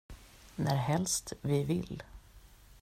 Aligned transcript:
Närhelst 0.55 1.33
vi 1.41 1.63
vill. 1.63 2.03